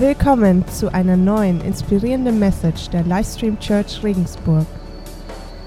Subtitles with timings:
[0.00, 4.64] Willkommen zu einer neuen inspirierenden Message der Livestream Church Regensburg.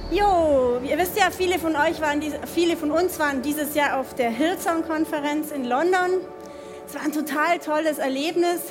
[0.09, 4.13] Jo, ihr wisst ja, viele von euch waren, viele von uns waren dieses Jahr auf
[4.13, 6.21] der Hillsong-Konferenz in London.
[6.87, 8.61] Es war ein total tolles Erlebnis.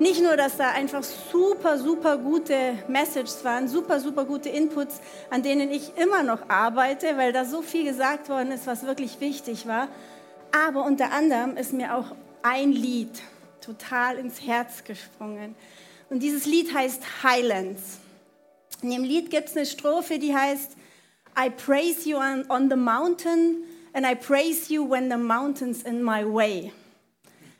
[0.00, 5.00] Nicht nur, dass da einfach super, super gute Messages waren, super, super gute Inputs,
[5.30, 9.20] an denen ich immer noch arbeite, weil da so viel gesagt worden ist, was wirklich
[9.20, 9.86] wichtig war.
[10.66, 12.06] Aber unter anderem ist mir auch
[12.42, 13.22] ein Lied
[13.60, 15.54] total ins Herz gesprungen.
[16.10, 17.98] Und dieses Lied heißt Highlands.
[18.82, 20.72] In dem Lied gibt es eine Strophe, die heißt,
[21.38, 26.02] I praise you on, on the mountain and I praise you when the mountain's in
[26.02, 26.72] my way.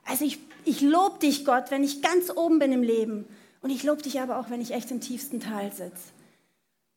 [0.04, 3.26] Also ich, ich lobe dich, Gott, wenn ich ganz oben bin im Leben.
[3.62, 6.12] Und ich lobe dich aber auch, wenn ich echt im tiefsten Tal sitze.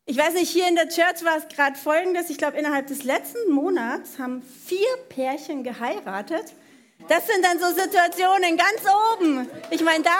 [0.05, 2.29] Ich weiß nicht, hier in der Church war es gerade folgendes.
[2.29, 6.53] Ich glaube, innerhalb des letzten Monats haben vier Pärchen geheiratet.
[7.09, 8.83] Das sind dann so Situationen ganz
[9.17, 9.49] oben.
[9.71, 10.11] Ich meine, da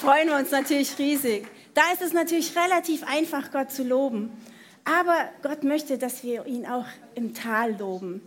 [0.00, 1.46] freuen wir uns natürlich riesig.
[1.74, 4.36] Da ist es natürlich relativ einfach, Gott zu loben.
[4.84, 8.26] Aber Gott möchte, dass wir ihn auch im Tal loben.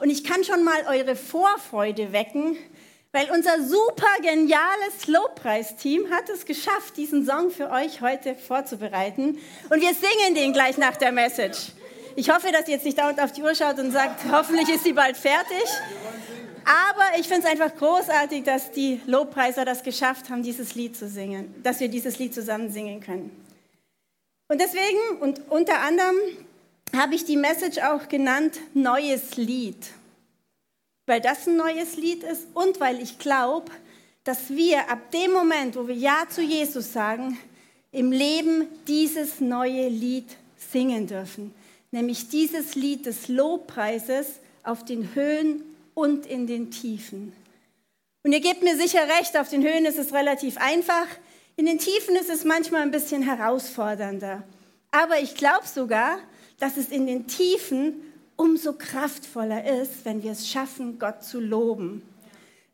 [0.00, 2.58] Und ich kann schon mal eure Vorfreude wecken,
[3.10, 9.38] weil unser super geniales Lobpreisteam hat es geschafft, diesen Song für euch heute vorzubereiten.
[9.70, 11.72] Und wir singen den gleich nach der Message.
[12.16, 14.84] Ich hoffe, dass ihr jetzt nicht dauernd auf die Uhr schaut und sagt, hoffentlich ist
[14.84, 15.64] sie bald fertig.
[16.64, 21.08] Aber ich finde es einfach großartig, dass die Lobpreiser das geschafft haben, dieses Lied zu
[21.08, 23.30] singen, dass wir dieses Lied zusammen singen können.
[24.48, 26.16] Und deswegen und unter anderem
[26.96, 29.84] habe ich die Message auch genannt Neues Lied,
[31.06, 33.70] weil das ein neues Lied ist und weil ich glaube,
[34.22, 37.38] dass wir ab dem Moment, wo wir Ja zu Jesus sagen,
[37.90, 41.52] im Leben dieses neue Lied singen dürfen
[41.94, 44.26] nämlich dieses Lied des Lobpreises
[44.64, 45.62] auf den Höhen
[45.94, 47.32] und in den Tiefen.
[48.24, 51.06] Und ihr gebt mir sicher recht, auf den Höhen ist es relativ einfach,
[51.56, 54.42] in den Tiefen ist es manchmal ein bisschen herausfordernder.
[54.90, 56.18] Aber ich glaube sogar,
[56.58, 57.94] dass es in den Tiefen
[58.34, 62.02] umso kraftvoller ist, wenn wir es schaffen, Gott zu loben.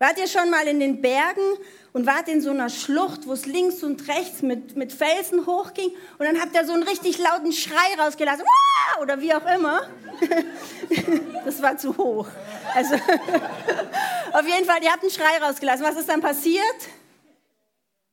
[0.01, 1.59] Wart ihr schon mal in den Bergen
[1.93, 5.91] und wart in so einer Schlucht, wo es links und rechts mit, mit Felsen hochging
[6.19, 8.47] und dann habt ihr so einen richtig lauten Schrei rausgelassen
[9.03, 9.83] oder wie auch immer.
[11.45, 12.29] Das war zu hoch.
[12.75, 12.95] Also
[14.33, 15.87] auf jeden Fall, ihr habt einen Schrei rausgelassen.
[15.87, 16.63] Was ist dann passiert?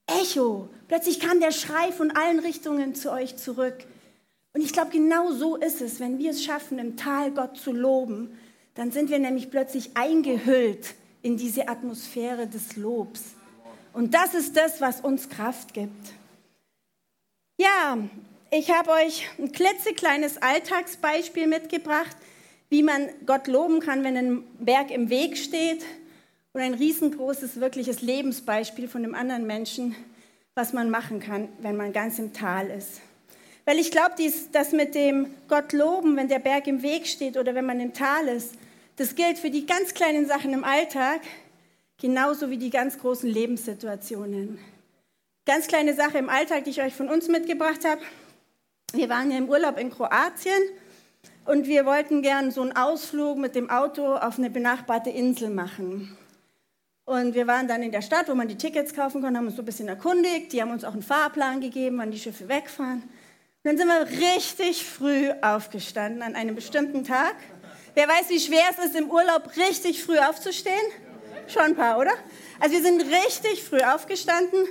[0.07, 0.69] Echo.
[0.87, 3.85] Plötzlich kam der Schrei von allen Richtungen zu euch zurück.
[4.53, 7.73] Und ich glaube, genau so ist es, wenn wir es schaffen, im Tal Gott zu
[7.73, 8.39] loben,
[8.75, 13.21] dann sind wir nämlich plötzlich eingehüllt in diese Atmosphäre des Lobs.
[13.93, 16.13] Und das ist das, was uns Kraft gibt.
[17.57, 17.97] Ja,
[18.51, 22.15] ich habe euch ein klitzekleines Alltagsbeispiel mitgebracht,
[22.69, 25.83] wie man Gott loben kann, wenn ein Berg im Weg steht.
[26.53, 29.95] Und ein riesengroßes, wirkliches Lebensbeispiel von einem anderen Menschen,
[30.55, 33.01] was man machen kann, wenn man ganz im Tal ist.
[33.65, 34.15] Weil ich glaube,
[34.53, 37.93] das mit dem Gott loben, wenn der Berg im Weg steht oder wenn man im
[37.93, 38.55] Tal ist,
[38.97, 41.21] das gilt für die ganz kleinen Sachen im Alltag,
[41.99, 44.59] genauso wie die ganz großen Lebenssituationen.
[45.45, 48.01] Ganz kleine Sache im Alltag, die ich euch von uns mitgebracht habe.
[48.93, 50.61] Wir waren ja im Urlaub in Kroatien
[51.45, 56.17] und wir wollten gern so einen Ausflug mit dem Auto auf eine benachbarte Insel machen.
[57.05, 59.55] Und wir waren dann in der Stadt, wo man die Tickets kaufen konnte, haben uns
[59.55, 60.51] so ein bisschen erkundigt.
[60.51, 63.03] Die haben uns auch einen Fahrplan gegeben, wann die Schiffe wegfahren.
[63.03, 63.09] Und
[63.63, 67.35] dann sind wir richtig früh aufgestanden an einem bestimmten Tag.
[67.97, 70.75] Wer weiß, wie schwer es ist, im Urlaub richtig früh aufzustehen?
[71.47, 72.11] Schon ein paar, oder?
[72.59, 74.67] Also wir sind richtig früh aufgestanden,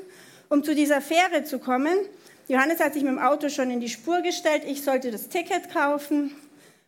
[0.49, 1.97] um zu dieser Fähre zu kommen.
[2.47, 4.63] Johannes hat sich mit dem Auto schon in die Spur gestellt.
[4.65, 6.27] Ich sollte das Ticket kaufen.
[6.27, 6.37] Und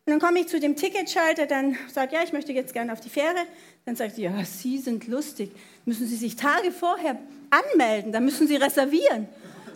[0.06, 3.10] dann komme ich zu dem Ticketschalter, dann sagt, ja, ich möchte jetzt gerne auf die
[3.10, 3.41] Fähre.
[3.84, 5.50] Dann sagt sie, ja, Sie sind lustig.
[5.87, 7.19] Müssen Sie sich Tage vorher
[7.50, 9.26] anmelden, dann müssen Sie reservieren.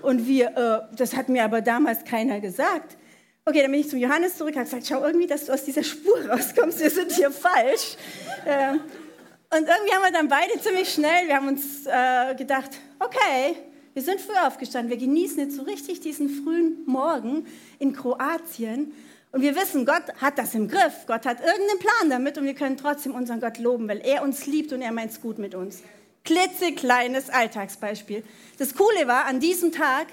[0.02, 2.96] Und wir, äh, das hat mir aber damals keiner gesagt.
[3.44, 5.82] Okay, dann bin ich zum Johannes zurück, habe gesagt, schau irgendwie, dass du aus dieser
[5.82, 7.96] Spur rauskommst, wir sind hier falsch.
[8.44, 12.70] Äh, und irgendwie haben wir dann beide ziemlich schnell, wir haben uns äh, gedacht,
[13.00, 13.56] okay,
[13.94, 17.46] wir sind früh aufgestanden, wir genießen jetzt so richtig diesen frühen Morgen
[17.80, 18.92] in Kroatien.
[19.32, 21.06] Und wir wissen, Gott hat das im Griff.
[21.08, 24.46] Gott hat irgendeinen Plan damit und wir können trotzdem unseren Gott loben, weil er uns
[24.46, 25.82] liebt und er meint es gut mit uns.
[26.24, 28.22] Klitzekleines Alltagsbeispiel.
[28.58, 30.06] Das Coole war, an diesem Tag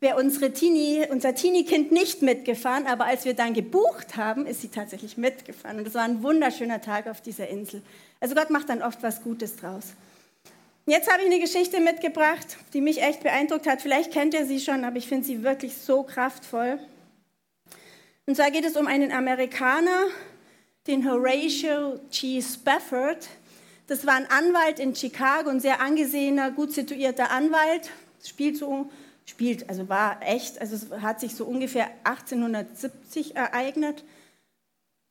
[0.00, 4.68] wäre unsere Teenie, unser Teenie-Kind nicht mitgefahren, aber als wir dann gebucht haben, ist sie
[4.68, 5.78] tatsächlich mitgefahren.
[5.78, 7.82] Und es war ein wunderschöner Tag auf dieser Insel.
[8.18, 9.92] Also Gott macht dann oft was Gutes draus.
[10.86, 13.82] Jetzt habe ich eine Geschichte mitgebracht, die mich echt beeindruckt hat.
[13.82, 16.78] Vielleicht kennt ihr sie schon, aber ich finde sie wirklich so kraftvoll.
[18.26, 20.06] Und zwar geht es um einen Amerikaner,
[20.86, 22.40] den Horatio G.
[22.40, 23.28] Spafford.
[23.86, 27.90] Das war ein Anwalt in Chicago, ein sehr angesehener, gut situierter Anwalt.
[28.24, 28.88] Spielt so,
[29.30, 34.04] spielt, also war echt, also es hat sich so ungefähr 1870 ereignet.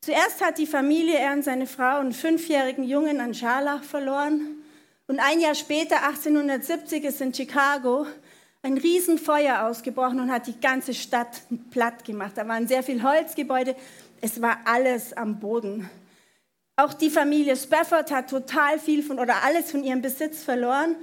[0.02, 4.62] Zuerst hat die Familie, er und seine Frau, einen fünfjährigen Jungen an Scharlach verloren.
[5.06, 8.06] Und ein Jahr später, 1870, ist in Chicago
[8.62, 12.32] ein Riesenfeuer ausgebrochen und hat die ganze Stadt platt gemacht.
[12.36, 13.74] Da waren sehr viele Holzgebäude.
[14.20, 15.90] Es war alles am Boden.
[16.76, 20.96] Auch die Familie Spafford hat total viel von oder alles von ihrem Besitz verloren.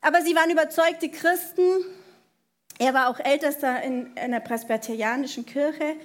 [0.00, 1.62] Aber sie waren überzeugte Christen.
[2.78, 5.96] Er war auch Ältester in einer presbyterianischen Kirche.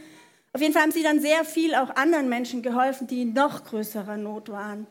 [0.53, 3.63] Auf jeden Fall haben sie dann sehr viel auch anderen Menschen geholfen, die in noch
[3.65, 4.87] größerer Not waren.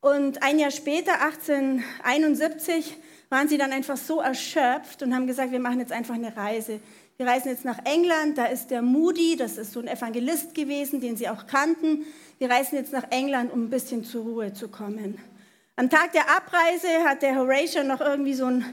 [0.00, 2.96] Und ein Jahr später, 1871,
[3.30, 6.80] waren sie dann einfach so erschöpft und haben gesagt, wir machen jetzt einfach eine Reise.
[7.16, 11.00] Wir reisen jetzt nach England, da ist der Moody, das ist so ein Evangelist gewesen,
[11.00, 12.04] den sie auch kannten.
[12.38, 15.18] Wir reisen jetzt nach England, um ein bisschen zur Ruhe zu kommen.
[15.76, 18.64] Am Tag der Abreise hat der Horatio noch irgendwie so ein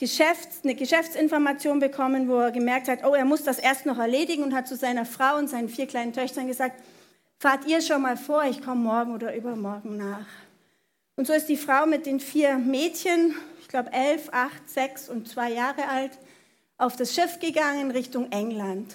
[0.00, 4.42] Geschäfts-, eine Geschäftsinformation bekommen, wo er gemerkt hat, oh, er muss das erst noch erledigen
[4.42, 6.82] und hat zu seiner Frau und seinen vier kleinen Töchtern gesagt,
[7.38, 10.26] fahrt ihr schon mal vor, ich komme morgen oder übermorgen nach.
[11.16, 15.28] Und so ist die Frau mit den vier Mädchen, ich glaube elf, acht, sechs und
[15.28, 16.12] zwei Jahre alt,
[16.78, 18.94] auf das Schiff gegangen Richtung England.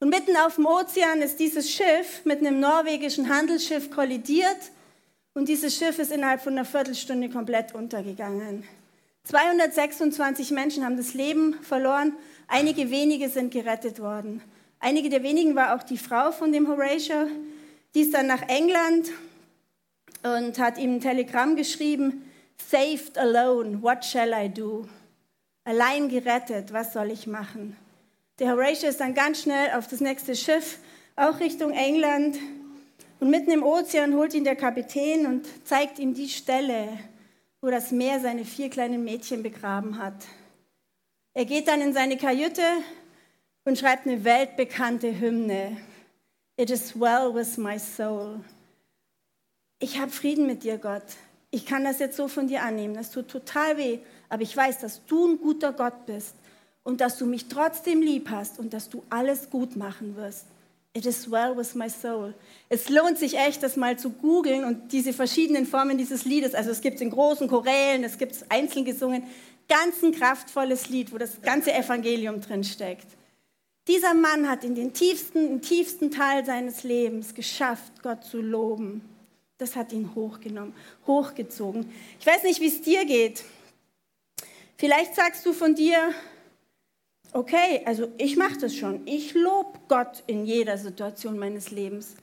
[0.00, 4.72] Und mitten auf dem Ozean ist dieses Schiff mit einem norwegischen Handelsschiff kollidiert
[5.32, 8.64] und dieses Schiff ist innerhalb von einer Viertelstunde komplett untergegangen.
[9.24, 12.12] 226 Menschen haben das Leben verloren,
[12.46, 14.42] einige wenige sind gerettet worden.
[14.80, 17.26] Einige der wenigen war auch die Frau von dem Horatio,
[17.94, 19.10] die ist dann nach England
[20.22, 22.30] und hat ihm ein Telegramm geschrieben,
[22.70, 24.86] Saved alone, what shall I do?
[25.64, 27.76] Allein gerettet, was soll ich machen?
[28.38, 30.78] Der Horatio ist dann ganz schnell auf das nächste Schiff,
[31.16, 32.36] auch Richtung England.
[33.20, 36.88] Und mitten im Ozean holt ihn der Kapitän und zeigt ihm die Stelle,
[37.64, 40.26] wo das Meer seine vier kleinen Mädchen begraben hat.
[41.32, 42.62] Er geht dann in seine Kajüte
[43.64, 45.78] und schreibt eine weltbekannte Hymne.
[46.58, 48.40] It is well with my soul.
[49.78, 51.04] Ich habe Frieden mit dir, Gott.
[51.50, 52.92] Ich kann das jetzt so von dir annehmen.
[52.92, 56.34] Das tut total weh, aber ich weiß, dass du ein guter Gott bist
[56.82, 60.44] und dass du mich trotzdem lieb hast und dass du alles gut machen wirst.
[60.96, 62.34] It is well with my soul.
[62.68, 66.54] Es lohnt sich echt, das mal zu googeln und diese verschiedenen Formen dieses Liedes.
[66.54, 69.24] Also es gibt es in großen Chorälen, es gibt es einzeln gesungen.
[69.68, 73.08] Ganz ein kraftvolles Lied, wo das ganze Evangelium drin steckt.
[73.88, 79.02] Dieser Mann hat in den tiefsten, im tiefsten Teil seines Lebens geschafft, Gott zu loben.
[79.58, 80.74] Das hat ihn hochgenommen,
[81.06, 81.92] hochgezogen.
[82.20, 83.44] Ich weiß nicht, wie es dir geht.
[84.76, 86.14] Vielleicht sagst du von dir,
[87.34, 89.06] okay, also ich mache das schon.
[89.06, 92.14] Ich lobe Gott in jeder Situation meines Lebens.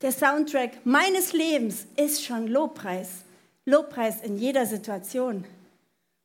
[0.00, 3.22] Der Soundtrack meines Lebens ist schon Lobpreis.
[3.64, 5.44] Lobpreis in jeder Situation.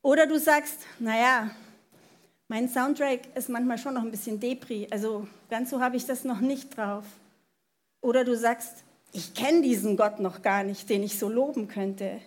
[0.02, 1.52] Oder du sagst, naja,
[2.48, 6.24] mein Soundtrack ist manchmal schon noch ein bisschen Depri, also ganz so habe ich das
[6.24, 7.06] noch nicht drauf.
[8.02, 12.20] Oder du sagst, ich kenne diesen Gott noch gar nicht, den ich so loben könnte.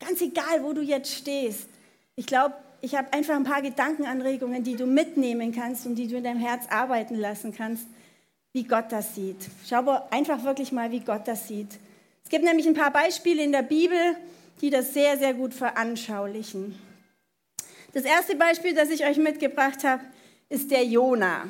[0.00, 1.68] Ganz egal, wo du jetzt stehst.
[2.16, 6.16] Ich glaube, ich habe einfach ein paar Gedankenanregungen, die du mitnehmen kannst und die du
[6.16, 7.86] in deinem Herz arbeiten lassen kannst,
[8.52, 9.38] wie Gott das sieht.
[9.66, 11.78] Schau einfach wirklich mal, wie Gott das sieht.
[12.22, 13.98] Es gibt nämlich ein paar Beispiele in der Bibel,
[14.60, 16.78] die das sehr, sehr gut veranschaulichen.
[17.94, 20.02] Das erste Beispiel, das ich euch mitgebracht habe,
[20.50, 21.48] ist der Jona.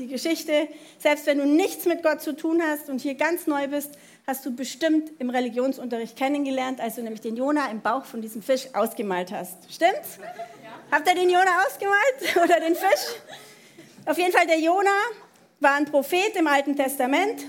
[0.00, 0.66] Die Geschichte,
[0.98, 3.90] selbst wenn du nichts mit Gott zu tun hast und hier ganz neu bist,
[4.26, 8.40] hast du bestimmt im Religionsunterricht kennengelernt, als du nämlich den Jona im Bauch von diesem
[8.40, 9.58] Fisch ausgemalt hast.
[9.70, 10.18] Stimmt's?
[10.18, 10.30] Ja.
[10.90, 13.14] Habt ihr den Jona ausgemalt oder den Fisch?
[14.06, 14.88] Auf jeden Fall, der Jona
[15.60, 17.44] war ein Prophet im Alten Testament.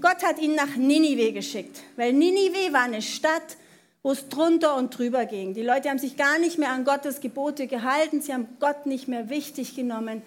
[0.00, 3.56] Gott hat ihn nach Ninive geschickt, weil Ninive war eine Stadt,
[4.04, 5.52] wo es drunter und drüber ging.
[5.52, 9.08] Die Leute haben sich gar nicht mehr an Gottes Gebote gehalten, sie haben Gott nicht
[9.08, 10.22] mehr wichtig genommen.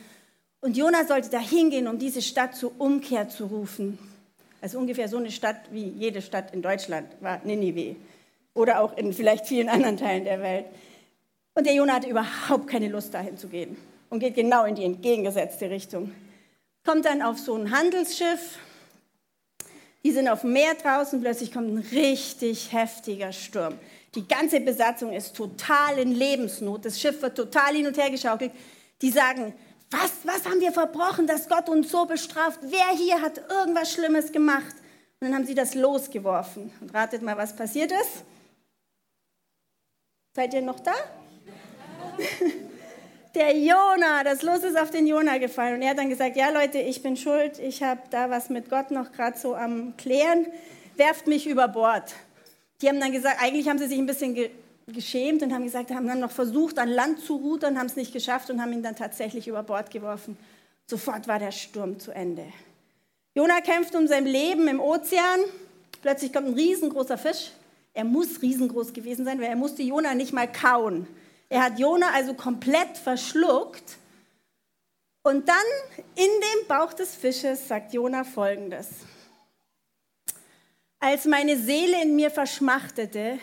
[0.62, 3.98] Und Jona sollte da hingehen, um diese Stadt zur Umkehr zu rufen.
[4.62, 7.96] Also ungefähr so eine Stadt wie jede Stadt in Deutschland war Ninive
[8.54, 10.66] oder auch in vielleicht vielen anderen Teilen der Welt.
[11.56, 13.76] Und der Jonah hatte überhaupt keine Lust, dahin zu gehen
[14.10, 16.14] und geht genau in die entgegengesetzte Richtung.
[16.86, 18.60] Kommt dann auf so ein Handelsschiff,
[20.04, 23.80] die sind auf dem Meer draußen, plötzlich kommt ein richtig heftiger Sturm.
[24.14, 28.52] Die ganze Besatzung ist total in Lebensnot, das Schiff wird total hin und her geschaukelt.
[29.02, 29.54] Die sagen,
[29.92, 32.60] was, was haben wir verbrochen, dass Gott uns so bestraft?
[32.64, 34.76] Wer hier hat irgendwas Schlimmes gemacht?
[35.20, 36.72] Und dann haben sie das losgeworfen.
[36.80, 38.24] Und ratet mal, was passiert ist.
[40.34, 40.94] Seid ihr noch da?
[43.36, 45.76] Der Jona, das Los ist auf den Jona gefallen.
[45.76, 48.70] Und er hat dann gesagt, ja Leute, ich bin schuld, ich habe da was mit
[48.70, 50.48] Gott noch gerade so am Klären,
[50.98, 52.14] werft mich über Bord.
[52.82, 54.36] Die haben dann gesagt, eigentlich haben sie sich ein bisschen
[54.94, 58.14] geschämt und haben gesagt, haben dann noch versucht, an Land zu rudern, haben es nicht
[58.14, 60.38] geschafft und haben ihn dann tatsächlich über Bord geworfen.
[60.88, 62.46] Sofort war der Sturm zu Ende.
[63.34, 65.40] Jona kämpft um sein Leben im Ozean.
[66.02, 67.52] Plötzlich kommt ein riesengroßer Fisch.
[67.94, 71.08] Er muss riesengroß gewesen sein, weil er musste Jona nicht mal kauen.
[71.50, 73.98] Er hat Jona also komplett verschluckt.
[75.24, 75.56] Und dann
[76.16, 78.88] in dem Bauch des Fisches sagt Jona folgendes.
[81.00, 83.40] Als meine Seele in mir verschmachtete,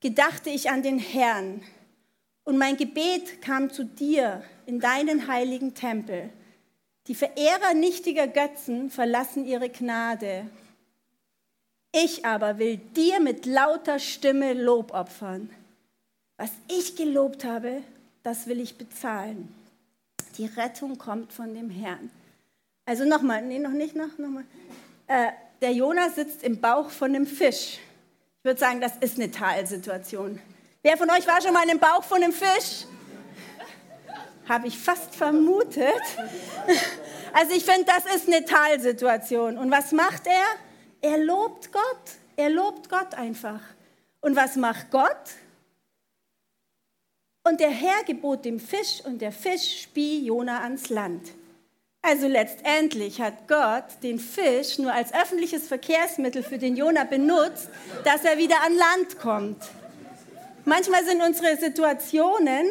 [0.00, 1.62] gedachte ich an den Herrn
[2.44, 6.30] und mein Gebet kam zu dir in deinen heiligen Tempel.
[7.06, 10.48] Die Verehrer nichtiger Götzen verlassen ihre Gnade.
[11.92, 15.50] Ich aber will dir mit lauter Stimme Lob opfern.
[16.36, 17.82] Was ich gelobt habe,
[18.22, 19.54] das will ich bezahlen.
[20.36, 22.10] Die Rettung kommt von dem Herrn.
[22.84, 24.44] Also nochmal, nee, noch nicht, noch, nochmal.
[25.06, 27.78] Äh, der Jonas sitzt im Bauch von einem Fisch.
[28.48, 30.40] Würde sagen, das ist eine Talsituation.
[30.80, 32.86] Wer von euch war schon mal im Bauch von einem Fisch?
[34.48, 36.00] Habe ich fast vermutet.
[37.34, 39.58] Also ich finde, das ist eine Talsituation.
[39.58, 40.46] Und was macht er?
[41.02, 41.82] Er lobt Gott.
[42.36, 43.60] Er lobt Gott einfach.
[44.22, 45.12] Und was macht Gott?
[47.44, 51.32] Und der Herr gebot dem Fisch und der Fisch spie Jona ans Land.
[52.02, 57.68] Also letztendlich hat Gott den Fisch nur als öffentliches Verkehrsmittel für den Jona benutzt,
[58.04, 59.62] dass er wieder an Land kommt.
[60.64, 62.66] Manchmal sind unsere Situationen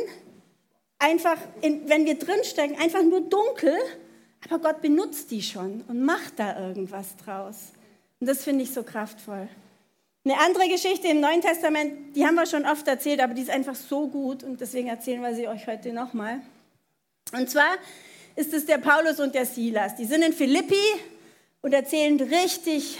[0.99, 3.77] einfach, in, wenn wir drinstecken, einfach nur dunkel,
[4.45, 7.73] aber Gott benutzt die schon und macht da irgendwas draus.
[8.19, 9.47] Und das finde ich so kraftvoll.
[10.23, 13.49] Eine andere Geschichte im Neuen Testament, die haben wir schon oft erzählt, aber die ist
[13.49, 16.41] einfach so gut und deswegen erzählen wir sie euch heute nochmal.
[17.31, 17.77] Und zwar
[18.37, 19.95] ist es der Paulus und der Silas.
[19.95, 20.75] Die sind in Philippi
[21.61, 22.99] und erzählen richtig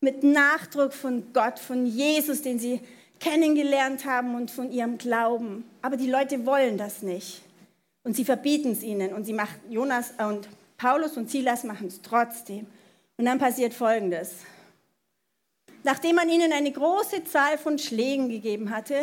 [0.00, 2.80] mit Nachdruck von Gott, von Jesus, den sie
[3.18, 5.64] kennengelernt haben und von ihrem Glauben.
[5.82, 7.42] Aber die Leute wollen das nicht.
[8.04, 9.12] Und sie verbieten es ihnen.
[9.12, 12.66] Und sie machen, Jonas und Paulus und Silas machen es trotzdem.
[13.16, 14.36] Und dann passiert Folgendes.
[15.82, 19.00] Nachdem man ihnen eine große Zahl von Schlägen gegeben hatte,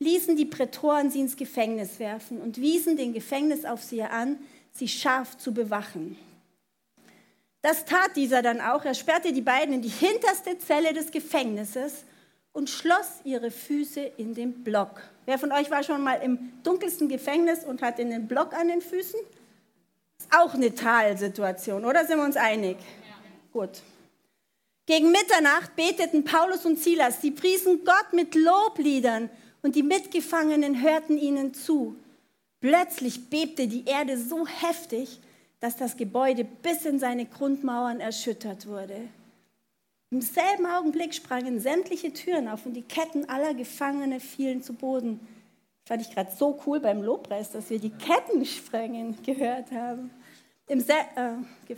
[0.00, 4.38] ließen die Prätoren sie ins Gefängnis werfen und wiesen den Gefängnisaufseher an,
[4.72, 6.16] sie scharf zu bewachen.
[7.62, 8.84] Das tat dieser dann auch.
[8.84, 12.04] Er sperrte die beiden in die hinterste Zelle des Gefängnisses
[12.52, 15.02] und schloss ihre Füße in den Block.
[15.26, 18.68] Wer von euch war schon mal im dunkelsten Gefängnis und hat in den Block an
[18.68, 19.20] den Füßen?
[20.18, 22.76] Ist auch eine Talsituation, oder sind wir uns einig?
[22.78, 23.14] Ja.
[23.52, 23.82] Gut.
[24.86, 27.22] Gegen Mitternacht beteten Paulus und Silas.
[27.22, 29.30] Sie priesen Gott mit Lobliedern
[29.62, 31.96] und die Mitgefangenen hörten ihnen zu.
[32.60, 35.20] Plötzlich bebte die Erde so heftig,
[35.60, 39.08] dass das Gebäude bis in seine Grundmauern erschüttert wurde.
[40.10, 45.20] Im selben Augenblick sprangen sämtliche Türen auf und die Ketten aller Gefangene fielen zu Boden.
[45.84, 50.10] Das fand ich gerade so cool beim Lobpreis, dass wir die Ketten sprengen gehört haben.
[50.68, 51.74] Se äh,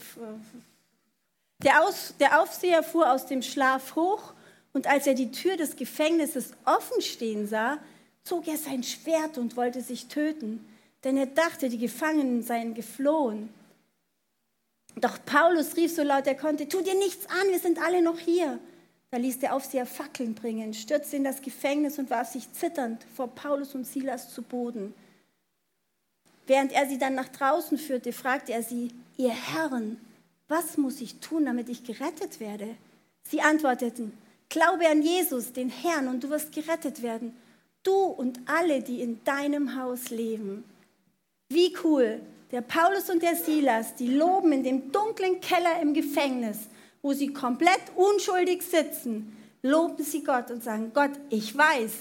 [1.63, 4.35] der, Aus, der Aufseher fuhr aus dem Schlaf hoch
[4.73, 7.79] und als er die Tür des Gefängnisses offen stehen sah,
[8.25, 10.67] zog er sein Schwert und wollte sich töten,
[11.05, 13.49] denn er dachte, die Gefangenen seien geflohen.
[14.97, 18.19] Doch Paulus rief so laut er konnte, tu dir nichts an, wir sind alle noch
[18.19, 18.59] hier.
[19.11, 23.29] Da ließ der Aufseher Fackeln bringen, stürzte in das Gefängnis und warf sich zitternd vor
[23.29, 24.95] Paulus und Silas zu Boden.
[26.47, 30.01] Während er sie dann nach draußen führte, fragte er sie, ihr Herren,
[30.49, 32.69] was muss ich tun, damit ich gerettet werde?
[33.29, 34.17] Sie antworteten,
[34.49, 37.37] glaube an Jesus, den Herrn, und du wirst gerettet werden,
[37.83, 40.65] du und alle, die in deinem Haus leben.
[41.53, 42.21] Wie cool.
[42.51, 46.59] Der Paulus und der Silas, die loben in dem dunklen Keller im Gefängnis,
[47.01, 51.93] wo sie komplett unschuldig sitzen, loben sie Gott und sagen, Gott, ich weiß,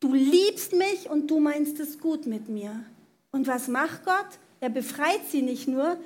[0.00, 2.84] du liebst mich und du meinst es gut mit mir.
[3.32, 4.38] Und was macht Gott?
[4.60, 5.96] Er befreit sie nicht nur,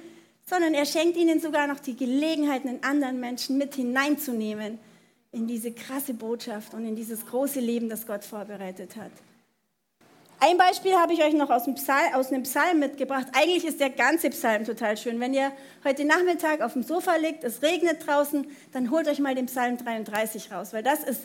[0.48, 4.78] sondern er schenkt ihnen sogar noch die Gelegenheit, einen anderen Menschen mit hineinzunehmen
[5.32, 9.10] in diese krasse Botschaft und in dieses große Leben, das Gott vorbereitet hat.
[10.38, 13.26] Ein Beispiel habe ich euch noch aus, dem Psalm, aus einem Psalm mitgebracht.
[13.32, 15.18] Eigentlich ist der ganze Psalm total schön.
[15.18, 15.50] Wenn ihr
[15.82, 19.78] heute Nachmittag auf dem Sofa liegt, es regnet draußen, dann holt euch mal den Psalm
[19.78, 21.22] 33 raus, weil das ist,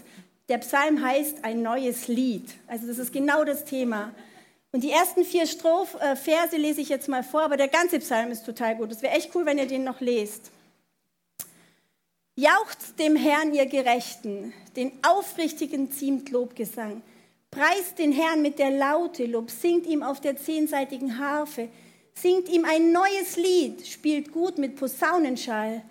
[0.48, 2.54] der Psalm heißt ein neues Lied.
[2.68, 4.14] Also das ist genau das Thema.
[4.72, 8.00] Und die ersten vier Stroph, äh, Verse lese ich jetzt mal vor, aber der ganze
[8.00, 8.94] Psalm ist total gut.
[8.94, 10.52] Es wäre echt cool, wenn ihr den noch lest.
[12.38, 17.02] Jaucht dem Herrn, ihr Gerechten, den Aufrichtigen ziemt Lobgesang.
[17.52, 21.68] Preist den Herrn mit der Laute, Lob, singt ihm auf der zehnseitigen Harfe,
[22.14, 25.82] singt ihm ein neues Lied, spielt gut mit Posaunenschall.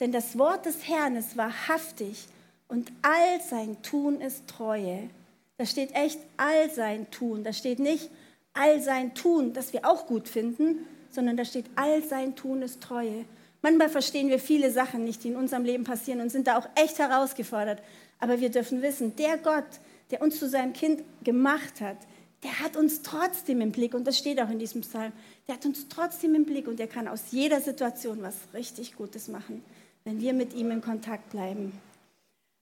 [0.00, 2.26] Denn das Wort des Herrn ist wahrhaftig
[2.68, 5.10] Und all sein Tun ist Treue.
[5.58, 7.44] Da steht echt all sein Tun.
[7.44, 8.08] Da steht nicht
[8.54, 12.80] all sein Tun, das wir auch gut finden, sondern da steht all sein Tun ist
[12.80, 13.26] Treue.
[13.60, 16.68] Manchmal verstehen wir viele Sachen nicht, die in unserem Leben passieren und sind da auch
[16.76, 17.82] echt herausgefordert.
[18.20, 19.66] Aber wir dürfen wissen, der Gott,
[20.10, 21.96] der uns zu seinem Kind gemacht hat,
[22.42, 25.12] der hat uns trotzdem im Blick, und das steht auch in diesem Psalm,
[25.46, 29.28] der hat uns trotzdem im Blick und der kann aus jeder Situation was richtig Gutes
[29.28, 29.62] machen,
[30.04, 31.72] wenn wir mit ihm in Kontakt bleiben.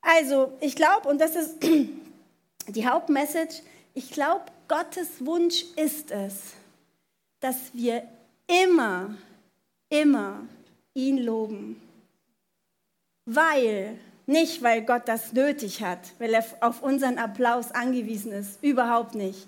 [0.00, 1.56] Also, ich glaube, und das ist
[2.68, 3.62] die Hauptmessage,
[3.94, 6.54] ich glaube, Gottes Wunsch ist es,
[7.40, 8.02] dass wir
[8.46, 9.14] immer,
[9.88, 10.46] immer
[10.94, 11.80] ihn loben.
[13.24, 19.14] Weil, nicht weil Gott das nötig hat, weil er auf unseren Applaus angewiesen ist, überhaupt
[19.14, 19.46] nicht,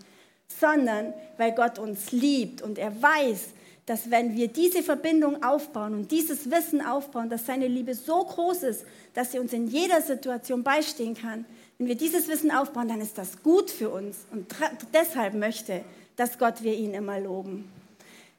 [0.60, 3.50] sondern weil Gott uns liebt und er weiß,
[3.86, 8.62] dass wenn wir diese Verbindung aufbauen und dieses Wissen aufbauen, dass seine Liebe so groß
[8.62, 8.84] ist,
[9.14, 11.44] dass sie uns in jeder Situation beistehen kann,
[11.76, 14.46] wenn wir dieses Wissen aufbauen, dann ist das gut für uns und
[14.92, 15.82] deshalb möchte,
[16.16, 17.70] dass Gott wir ihn immer loben.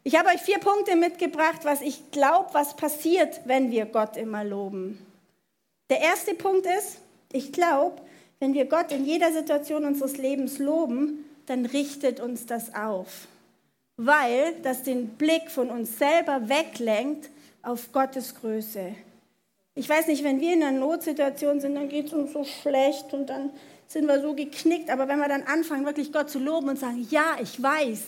[0.03, 4.43] Ich habe euch vier Punkte mitgebracht, was ich glaube, was passiert, wenn wir Gott immer
[4.43, 4.97] loben.
[5.91, 6.99] Der erste Punkt ist,
[7.33, 8.01] ich glaube,
[8.39, 13.27] wenn wir Gott in jeder Situation unseres Lebens loben, dann richtet uns das auf,
[13.97, 17.29] weil das den Blick von uns selber weglenkt
[17.61, 18.95] auf Gottes Größe.
[19.75, 23.13] Ich weiß nicht, wenn wir in einer Notsituation sind, dann geht es uns so schlecht
[23.13, 23.49] und dann
[23.85, 27.05] sind wir so geknickt, aber wenn wir dann anfangen, wirklich Gott zu loben und sagen,
[27.09, 27.99] ja, ich weiß,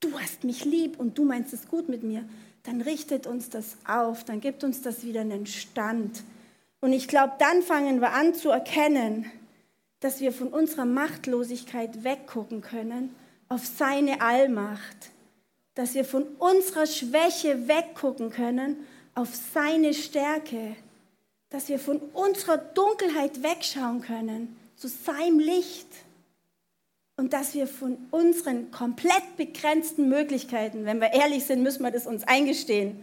[0.00, 2.28] du hast mich lieb und du meinst es gut mit mir,
[2.64, 6.22] dann richtet uns das auf, dann gibt uns das wieder einen Stand.
[6.80, 9.30] Und ich glaube, dann fangen wir an zu erkennen,
[10.00, 13.14] dass wir von unserer Machtlosigkeit weggucken können
[13.48, 15.10] auf seine Allmacht,
[15.74, 18.76] dass wir von unserer Schwäche weggucken können
[19.14, 20.76] auf seine Stärke,
[21.48, 25.88] dass wir von unserer Dunkelheit wegschauen können zu seinem Licht.
[27.18, 32.06] Und dass wir von unseren komplett begrenzten Möglichkeiten, wenn wir ehrlich sind, müssen wir das
[32.06, 33.02] uns eingestehen,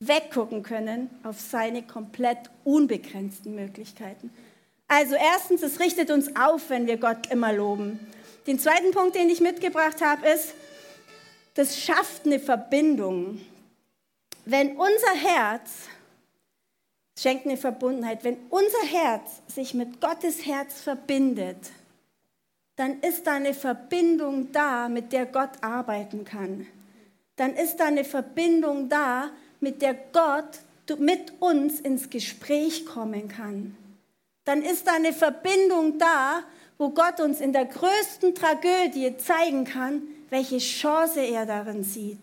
[0.00, 4.30] weggucken können auf seine komplett unbegrenzten Möglichkeiten.
[4.88, 8.00] Also erstens, es richtet uns auf, wenn wir Gott immer loben.
[8.46, 10.54] Den zweiten Punkt, den ich mitgebracht habe, ist,
[11.54, 13.40] das schafft eine Verbindung.
[14.46, 15.70] Wenn unser Herz
[17.18, 21.70] schenkt eine Verbundenheit, wenn unser Herz sich mit Gottes Herz verbindet,
[22.76, 26.66] dann ist da eine Verbindung da, mit der Gott arbeiten kann.
[27.36, 30.60] Dann ist da eine Verbindung da, mit der Gott
[30.98, 33.76] mit uns ins Gespräch kommen kann.
[34.44, 36.42] Dann ist da eine Verbindung da,
[36.78, 42.18] wo Gott uns in der größten Tragödie zeigen kann, welche Chance er darin sieht.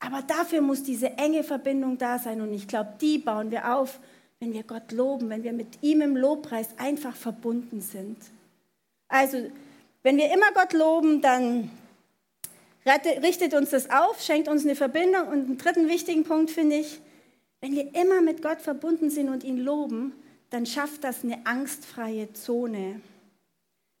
[0.00, 4.00] Aber dafür muss diese enge Verbindung da sein und ich glaube, die bauen wir auf,
[4.40, 8.16] wenn wir Gott loben, wenn wir mit ihm im Lobpreis einfach verbunden sind.
[9.08, 9.38] Also,
[10.02, 11.70] wenn wir immer Gott loben, dann
[12.86, 15.28] richtet uns das auf, schenkt uns eine Verbindung.
[15.28, 17.00] Und einen dritten wichtigen Punkt finde ich,
[17.60, 20.12] wenn wir immer mit Gott verbunden sind und ihn loben,
[20.50, 23.00] dann schafft das eine angstfreie Zone.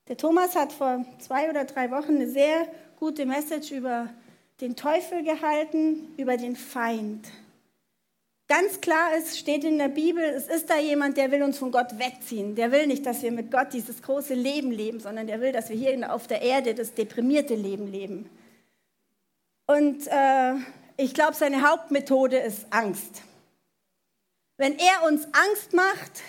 [0.08, 2.68] Der Thomas hat vor zwei oder drei Wochen eine sehr
[2.98, 4.10] gute Message über
[4.60, 7.26] den Teufel gehalten, über den Feind.
[8.46, 11.72] Ganz klar ist, steht in der Bibel, es ist da jemand, der will uns von
[11.72, 12.54] Gott wegziehen.
[12.54, 15.70] Der will nicht, dass wir mit Gott dieses große Leben leben, sondern der will, dass
[15.70, 18.28] wir hier auf der Erde das deprimierte Leben leben.
[19.66, 20.54] Und äh,
[20.96, 23.22] ich glaube, seine Hauptmethode ist Angst.
[24.56, 26.22] Wenn er uns Angst macht,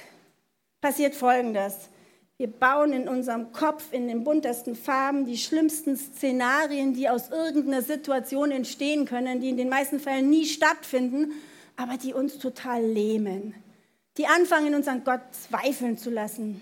[0.82, 1.90] passiert Folgendes.
[2.38, 7.82] Wir bauen in unserem Kopf in den buntesten Farben die schlimmsten Szenarien, die aus irgendeiner
[7.82, 11.34] Situation entstehen können, die in den meisten Fällen nie stattfinden
[11.78, 13.54] aber die uns total lähmen,
[14.18, 16.62] die anfangen, uns an Gott zweifeln zu lassen.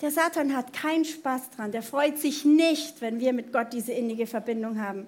[0.00, 3.92] Der Satan hat keinen Spaß dran, der freut sich nicht, wenn wir mit Gott diese
[3.92, 5.06] innige Verbindung haben.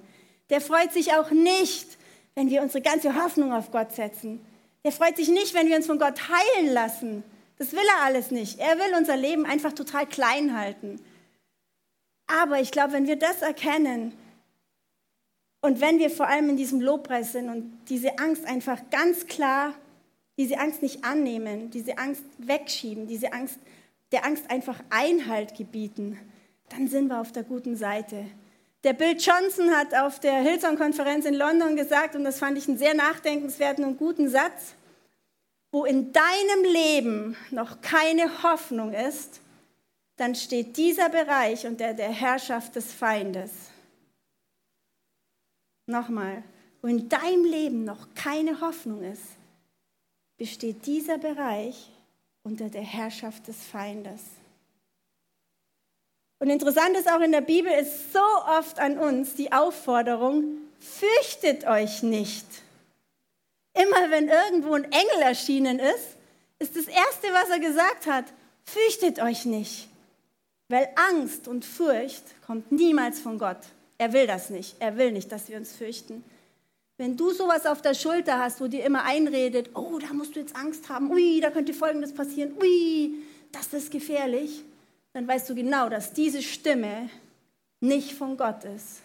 [0.51, 1.99] Der freut sich auch nicht,
[2.35, 4.45] wenn wir unsere ganze Hoffnung auf Gott setzen.
[4.85, 7.25] Der freut sich nicht, wenn wir uns von Gott heilen lassen.
[7.59, 8.59] Das will er alles nicht.
[8.59, 11.01] Er will unser Leben einfach total klein halten.
[12.27, 14.13] Aber ich glaube, wenn wir das erkennen,
[15.61, 19.75] und wenn wir vor allem in diesem Lobpreis sind und diese Angst einfach ganz klar,
[20.39, 23.59] diese Angst nicht annehmen, diese Angst wegschieben, diese Angst,
[24.13, 26.19] der Angst einfach Einhalt gebieten,
[26.69, 28.27] dann sind wir auf der guten Seite.
[28.85, 32.79] Der Bill Johnson hat auf der Hillsong-Konferenz in London gesagt, und das fand ich einen
[32.79, 34.75] sehr nachdenkenswerten und guten Satz,
[35.73, 39.41] wo in deinem Leben noch keine Hoffnung ist,
[40.17, 43.51] dann steht dieser Bereich unter der Herrschaft des Feindes.
[45.87, 46.43] Nochmal,
[46.81, 49.25] wo in deinem Leben noch keine Hoffnung ist,
[50.37, 51.91] besteht dieser Bereich
[52.43, 54.23] unter der Herrschaft des Feindes.
[56.39, 58.21] Und interessant ist auch in der Bibel ist so
[58.59, 62.47] oft an uns die Aufforderung, fürchtet euch nicht.
[63.75, 66.17] Immer wenn irgendwo ein Engel erschienen ist,
[66.59, 68.25] ist das Erste, was er gesagt hat,
[68.65, 69.89] fürchtet euch nicht.
[70.69, 73.61] Weil Angst und Furcht kommt niemals von Gott.
[73.97, 74.77] Er will das nicht.
[74.81, 76.25] Er will nicht, dass wir uns fürchten.
[76.99, 80.41] Wenn du sowas auf der Schulter hast, wo dir immer einredet, oh, da musst du
[80.41, 83.15] jetzt Angst haben, ui, da könnte Folgendes passieren, ui,
[83.53, 84.65] das ist gefährlich,
[85.19, 87.11] dann weißt du genau, dass diese Stimme
[87.81, 89.01] nicht von Gott ist,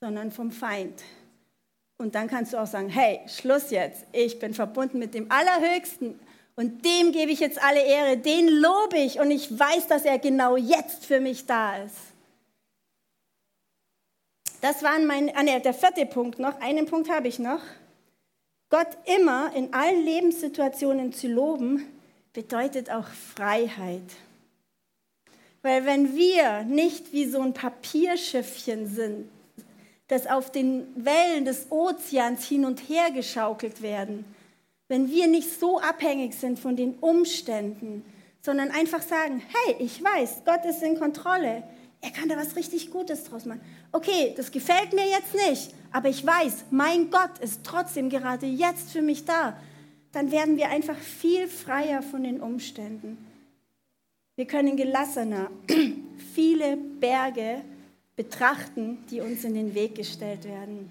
[0.00, 1.02] sondern vom Feind.
[1.98, 6.18] Und dann kannst du auch sagen, hey, Schluss jetzt, ich bin verbunden mit dem Allerhöchsten
[6.56, 10.18] und dem gebe ich jetzt alle Ehre, den lobe ich und ich weiß, dass er
[10.18, 11.98] genau jetzt für mich da ist.
[14.62, 16.58] Das war mein, ah, nee, der vierte Punkt noch.
[16.62, 17.60] Einen Punkt habe ich noch.
[18.70, 21.86] Gott immer in allen Lebenssituationen zu loben,
[22.32, 24.10] bedeutet auch Freiheit.
[25.64, 29.30] Weil wenn wir nicht wie so ein Papierschiffchen sind,
[30.08, 34.26] das auf den Wellen des Ozeans hin und her geschaukelt werden,
[34.88, 38.04] wenn wir nicht so abhängig sind von den Umständen,
[38.42, 41.62] sondern einfach sagen, hey, ich weiß, Gott ist in Kontrolle,
[42.02, 43.62] er kann da was richtig Gutes draus machen.
[43.90, 48.90] Okay, das gefällt mir jetzt nicht, aber ich weiß, mein Gott ist trotzdem gerade jetzt
[48.90, 49.56] für mich da.
[50.12, 53.16] Dann werden wir einfach viel freier von den Umständen.
[54.36, 55.50] Wir können gelassener
[56.34, 57.62] viele Berge
[58.16, 60.90] betrachten, die uns in den Weg gestellt werden.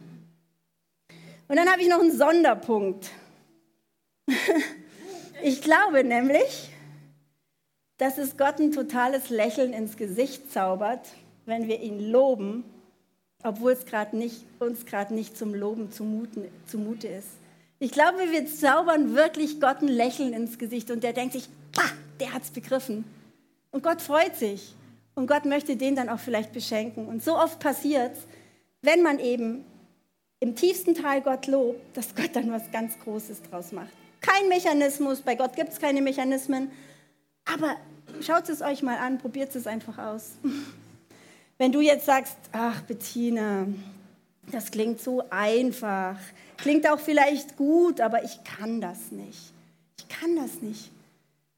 [1.47, 3.09] Und dann habe ich noch einen Sonderpunkt.
[5.45, 6.69] Ich glaube nämlich,
[7.97, 11.09] dass es Gott ein totales Lächeln ins Gesicht zaubert,
[11.45, 12.63] wenn wir ihn loben,
[13.43, 17.27] obwohl es grad nicht, uns gerade nicht zum Loben zumuten, zumute ist.
[17.79, 21.91] Ich glaube, wir zaubern wirklich Gott ein Lächeln ins Gesicht und der denkt sich, bah,
[22.21, 23.03] der hat es begriffen.
[23.73, 24.75] Und Gott freut sich.
[25.15, 27.07] Und Gott möchte den dann auch vielleicht beschenken.
[27.07, 28.19] Und so oft passiert es,
[28.81, 29.65] wenn man eben
[30.39, 33.91] im tiefsten Teil Gott lobt, dass Gott dann was ganz Großes draus macht.
[34.21, 36.71] Kein Mechanismus, bei Gott gibt es keine Mechanismen,
[37.45, 37.75] aber
[38.21, 40.31] schaut es euch mal an, probiert es einfach aus.
[41.57, 43.67] Wenn du jetzt sagst, ach Bettina,
[44.51, 46.17] das klingt so einfach,
[46.57, 49.53] klingt auch vielleicht gut, aber ich kann das nicht.
[49.97, 50.92] Ich kann das nicht.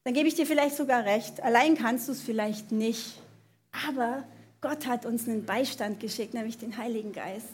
[0.06, 1.42] Dann gebe ich dir vielleicht sogar recht.
[1.42, 3.18] Allein kannst du es vielleicht nicht.
[3.88, 4.22] Aber
[4.60, 7.48] Gott hat uns einen Beistand geschickt, nämlich den Heiligen Geist.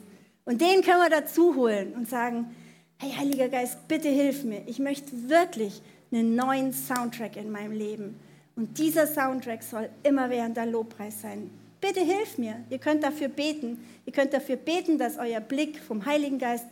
[0.45, 2.55] Und den können wir dazu holen und sagen,
[2.99, 4.61] hey Heiliger Geist, bitte hilf mir.
[4.67, 5.81] Ich möchte wirklich
[6.13, 8.21] einen neuen Soundtrack in meinem Leben.
[8.55, 11.51] Und dieser Soundtrack soll immer während der Lobpreis sein.
[11.81, 12.57] Bitte hilf mir.
[12.69, 13.83] Ihr könnt dafür beten.
[14.05, 16.67] Ihr könnt dafür beten, dass euer Blick vom Heiligen Geist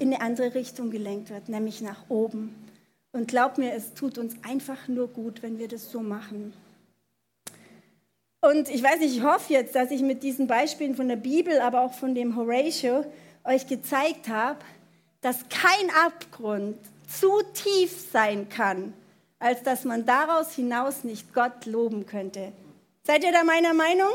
[0.00, 2.56] in eine andere Richtung gelenkt wird, nämlich nach oben.
[3.14, 6.52] Und glaubt mir, es tut uns einfach nur gut, wenn wir das so machen.
[8.40, 11.60] Und ich weiß nicht, ich hoffe jetzt, dass ich mit diesen Beispielen von der Bibel,
[11.60, 13.06] aber auch von dem Horatio
[13.44, 14.58] euch gezeigt habe,
[15.20, 18.92] dass kein Abgrund zu tief sein kann,
[19.38, 22.50] als dass man daraus hinaus nicht Gott loben könnte.
[23.04, 24.10] Seid ihr da meiner Meinung?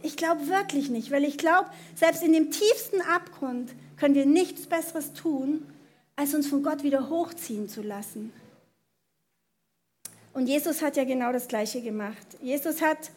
[0.00, 4.68] Ich glaube wirklich nicht, weil ich glaube, selbst in dem tiefsten Abgrund können wir nichts
[4.68, 5.66] Besseres tun,
[6.16, 8.32] als uns von Gott wieder hochziehen zu lassen.
[10.32, 12.26] Und Jesus hat ja genau das Gleiche gemacht.
[12.40, 13.10] Jesus hat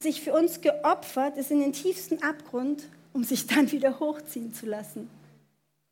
[0.00, 4.66] sich für uns geopfert, ist in den tiefsten Abgrund um sich dann wieder hochziehen zu
[4.66, 5.10] lassen.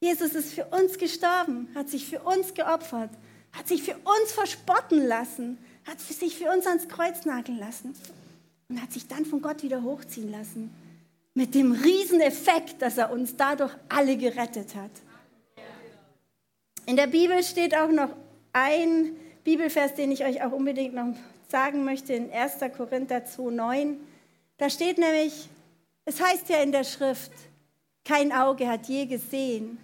[0.00, 3.10] Jesus ist für uns gestorben, hat sich für uns geopfert,
[3.52, 7.94] hat sich für uns verspotten lassen, hat sich für uns ans Kreuz nageln lassen
[8.68, 10.72] und hat sich dann von Gott wieder hochziehen lassen.
[11.34, 14.90] Mit dem Rieseneffekt, dass er uns dadurch alle gerettet hat.
[16.88, 18.08] In der Bibel steht auch noch
[18.54, 21.14] ein Bibelvers, den ich euch auch unbedingt noch
[21.50, 22.60] sagen möchte, in 1.
[22.74, 23.96] Korinther 2,9.
[24.56, 25.50] Da steht nämlich,
[26.06, 27.30] es heißt ja in der Schrift,
[28.06, 29.76] kein Auge hat je gesehen,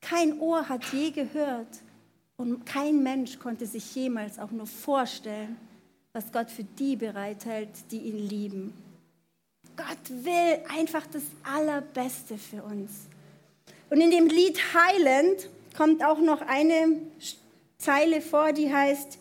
[0.00, 1.68] kein Ohr hat je gehört
[2.36, 5.56] und kein Mensch konnte sich jemals auch nur vorstellen,
[6.12, 8.74] was Gott für die bereithält, die ihn lieben.
[9.76, 13.06] Gott will einfach das Allerbeste für uns.
[13.88, 17.00] Und in dem Lied Highland kommt auch noch eine
[17.78, 19.18] Zeile vor, die heißt,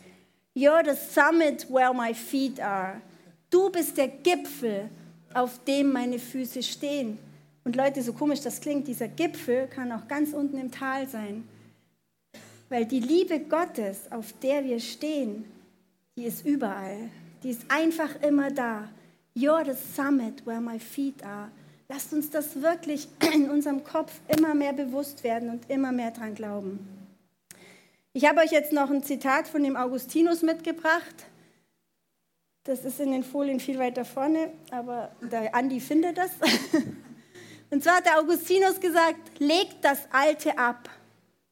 [0.55, 3.01] You're the summit where my feet are.
[3.49, 4.89] Du bist der Gipfel,
[5.33, 7.17] auf dem meine Füße stehen.
[7.63, 11.47] Und Leute, so komisch das klingt, dieser Gipfel kann auch ganz unten im Tal sein.
[12.67, 15.45] Weil die Liebe Gottes, auf der wir stehen,
[16.17, 17.09] die ist überall.
[17.43, 18.89] Die ist einfach immer da.
[19.35, 21.49] You're the summit where my feet are.
[21.91, 26.35] Lasst uns das wirklich in unserem Kopf immer mehr bewusst werden und immer mehr dran
[26.35, 26.79] glauben.
[28.13, 31.25] Ich habe euch jetzt noch ein Zitat von dem Augustinus mitgebracht.
[32.63, 36.31] Das ist in den Folien viel weiter vorne, aber der Andi findet das.
[37.71, 40.89] Und zwar hat der Augustinus gesagt, legt das Alte ab.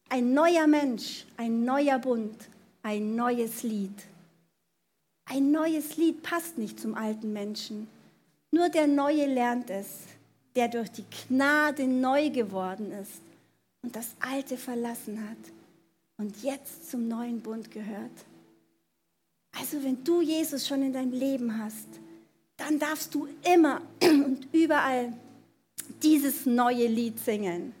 [0.08, 2.36] Ein neuer Mensch, ein neuer Bund,
[2.82, 4.04] ein neues Lied.
[5.26, 7.88] Ein neues Lied passt nicht zum alten Menschen.
[8.50, 9.86] Nur der Neue lernt es,
[10.56, 13.22] der durch die Gnade neu geworden ist
[13.82, 15.52] und das Alte verlassen hat
[16.18, 18.10] und jetzt zum neuen Bund gehört.
[19.58, 21.88] Also wenn du Jesus schon in deinem Leben hast,
[22.56, 25.12] dann darfst du immer und überall
[26.02, 27.74] dieses neue Lied singen.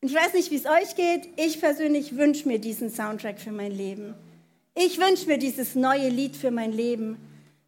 [0.00, 1.28] Und ich weiß nicht, wie es euch geht.
[1.36, 4.14] Ich persönlich wünsche mir diesen Soundtrack für mein Leben.
[4.74, 7.16] Ich wünsche mir dieses neue Lied für mein Leben.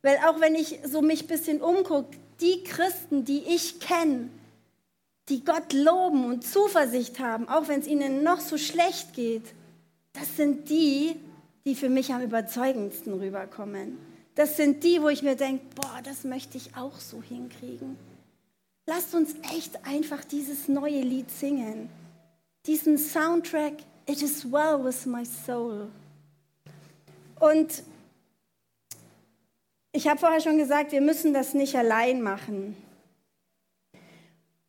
[0.03, 4.29] Weil auch wenn ich so mich ein bisschen umgucke, die Christen, die ich kenne,
[5.29, 9.55] die Gott loben und Zuversicht haben, auch wenn es ihnen noch so schlecht geht,
[10.13, 11.17] das sind die,
[11.65, 13.99] die für mich am überzeugendsten rüberkommen.
[14.35, 17.97] Das sind die, wo ich mir denke, boah, das möchte ich auch so hinkriegen.
[18.87, 21.89] Lasst uns echt einfach dieses neue Lied singen.
[22.67, 23.75] Diesen Soundtrack,
[24.07, 25.89] It is well with my soul.
[27.41, 27.83] Und
[29.95, 32.77] ich habe vorher schon gesagt, wir müssen das nicht allein machen.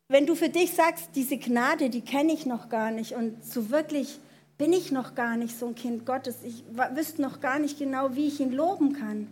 [0.08, 3.72] Wenn du für dich sagst, diese Gnade, die kenne ich noch gar nicht und so
[3.72, 4.20] wirklich
[4.60, 8.16] bin ich noch gar nicht so ein Kind Gottes, ich wüsste noch gar nicht genau,
[8.16, 9.28] wie ich ihn loben kann,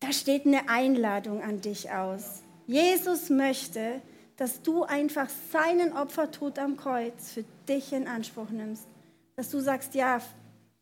[0.00, 2.42] da steht eine Einladung an dich aus.
[2.66, 4.00] Jesus möchte,
[4.38, 8.86] dass du einfach seinen Opfertod am Kreuz für dich in Anspruch nimmst.
[9.36, 10.20] Dass du sagst, ja,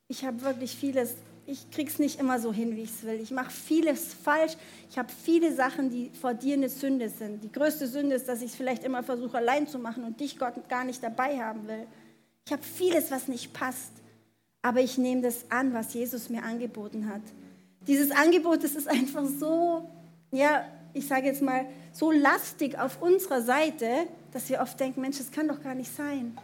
[0.07, 1.15] ich habe wirklich vieles,
[1.47, 3.21] ich krieg's nicht immer so hin, wie ich es will.
[3.21, 4.55] Ich mache vieles falsch.
[4.91, 7.43] Ich habe viele Sachen, die vor dir eine Sünde sind.
[7.45, 10.39] Die größte Sünde ist, dass ich es vielleicht immer versuche, allein zu machen und dich
[10.39, 11.87] Gott gar nicht dabei haben will.
[12.45, 13.93] Ich habe vieles, was nicht passt.
[14.63, 17.23] Aber ich nehme das an, was Jesus mir angeboten hat.
[17.87, 19.89] Dieses Angebot, das ist einfach so,
[20.33, 25.19] ja, ich sage jetzt mal, so lastig auf unserer Seite, dass wir oft denken, Mensch,
[25.19, 26.37] das kann doch gar nicht sein.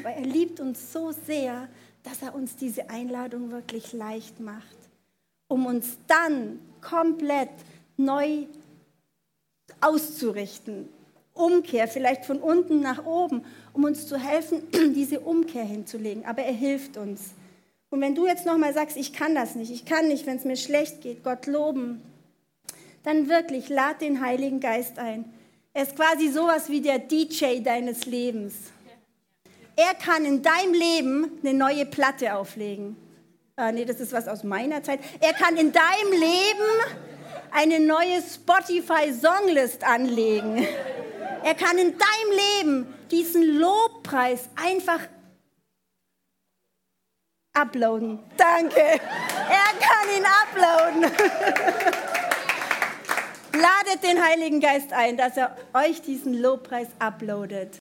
[0.00, 1.68] Aber er liebt uns so sehr,
[2.06, 4.76] dass er uns diese Einladung wirklich leicht macht,
[5.48, 7.50] um uns dann komplett
[7.96, 8.46] neu
[9.80, 10.88] auszurichten.
[11.34, 14.62] Umkehr, vielleicht von unten nach oben, um uns zu helfen,
[14.94, 16.24] diese Umkehr hinzulegen.
[16.24, 17.34] Aber er hilft uns.
[17.90, 20.44] Und wenn du jetzt nochmal sagst, ich kann das nicht, ich kann nicht, wenn es
[20.44, 22.00] mir schlecht geht, Gott loben,
[23.02, 25.24] dann wirklich lad den Heiligen Geist ein.
[25.74, 28.54] Er ist quasi sowas wie der DJ deines Lebens.
[29.76, 32.96] Er kann in deinem Leben eine neue Platte auflegen.
[33.58, 35.00] Äh, nee, das ist was aus meiner Zeit.
[35.20, 37.04] Er kann in deinem Leben
[37.50, 40.66] eine neue Spotify-Songlist anlegen.
[41.42, 45.00] Er kann in deinem Leben diesen Lobpreis einfach
[47.54, 48.18] uploaden.
[48.36, 48.80] Danke.
[48.80, 48.98] Er
[49.80, 51.02] kann ihn uploaden.
[53.52, 57.74] Ladet den Heiligen Geist ein, dass er euch diesen Lobpreis uploadet.